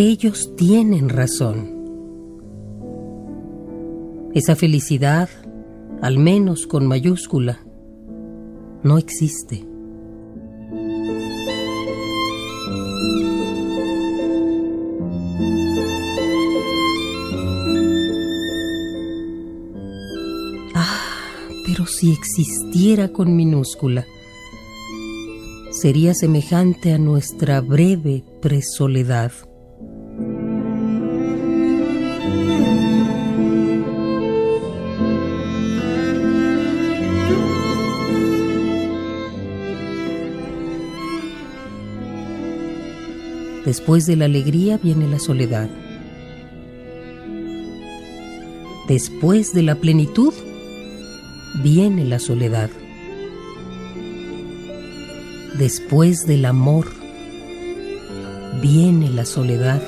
[0.00, 1.74] Ellos tienen razón.
[4.32, 5.28] Esa felicidad,
[6.00, 7.66] al menos con mayúscula,
[8.84, 9.66] no existe.
[21.66, 24.06] pero si existiera con minúscula,
[25.72, 29.32] sería semejante a nuestra breve presoledad.
[43.68, 45.68] Después de la alegría viene la soledad.
[48.88, 50.32] Después de la plenitud
[51.62, 52.70] viene la soledad.
[55.58, 56.86] Después del amor
[58.62, 59.82] viene la soledad.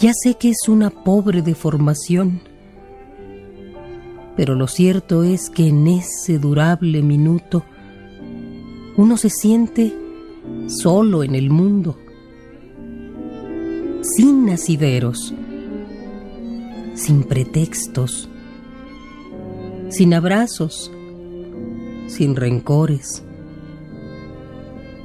[0.00, 2.51] Ya sé que es una pobre deformación,
[4.36, 7.64] pero lo cierto es que en ese durable minuto
[8.96, 9.94] uno se siente
[10.66, 11.98] solo en el mundo,
[14.02, 15.34] sin nacideros,
[16.94, 18.28] sin pretextos,
[19.88, 20.90] sin abrazos,
[22.06, 23.22] sin rencores,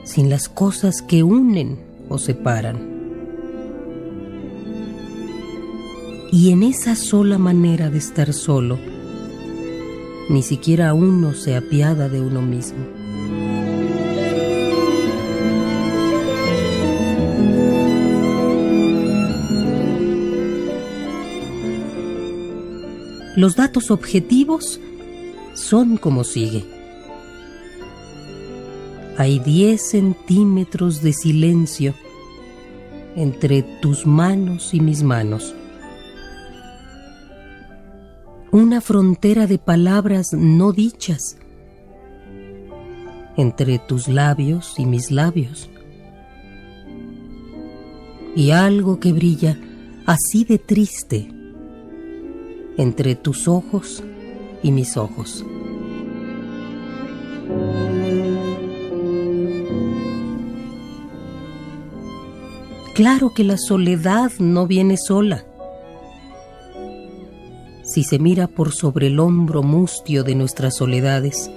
[0.03, 2.97] sin las cosas que unen o separan.
[6.31, 8.77] Y en esa sola manera de estar solo,
[10.29, 12.85] ni siquiera uno se apiada de uno mismo.
[23.37, 24.79] Los datos objetivos
[25.53, 26.65] son como sigue.
[29.15, 31.93] Hay 10 centímetros de silencio
[33.15, 35.55] entre tus manos y mis manos.
[38.51, 41.37] Una frontera de palabras no dichas
[43.35, 45.69] entre tus labios y mis labios.
[48.35, 49.57] Y algo que brilla
[50.05, 51.27] así de triste
[52.77, 54.03] entre tus ojos
[54.63, 55.45] y mis ojos.
[62.93, 65.45] Claro que la soledad no viene sola.
[67.97, 71.49] Si se mira por sobre el hombro mustio de nuestras soledades,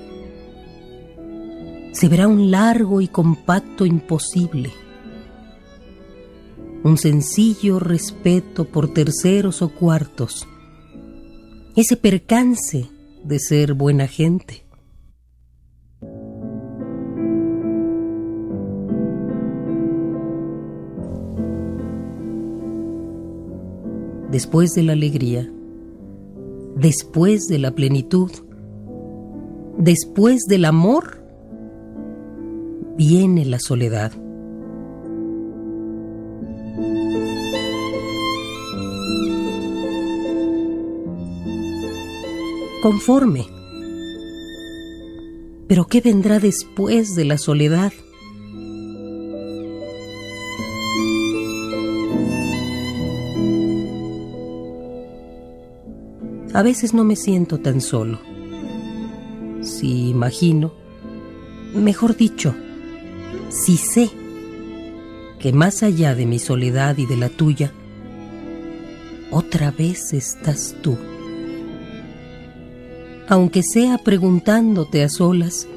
[1.93, 4.71] se verá un largo y compacto imposible,
[6.83, 10.49] un sencillo respeto por terceros o cuartos,
[11.77, 12.89] ese percance
[13.23, 14.65] de ser buena gente.
[24.31, 25.53] Después de la alegría,
[26.81, 28.31] después de la plenitud,
[29.79, 31.25] después del amor,
[32.97, 34.13] viene la soledad.
[42.81, 43.47] conforme.
[45.69, 47.93] Pero ¿qué vendrá después de la soledad?
[56.53, 58.21] A veces no me siento tan solo.
[59.63, 60.73] Si imagino,
[61.75, 62.55] mejor dicho,
[63.49, 64.11] si sé
[65.39, 67.73] que más allá de mi soledad y de la tuya,
[69.31, 70.97] otra vez estás tú
[73.31, 75.69] aunque sea preguntándote a solas,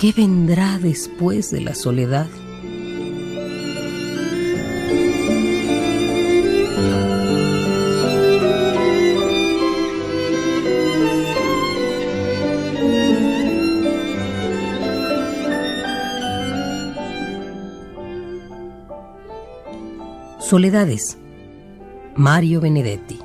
[0.00, 2.26] ¿qué vendrá después de la soledad?
[20.44, 21.16] Soledades.
[22.16, 23.23] Mario Benedetti.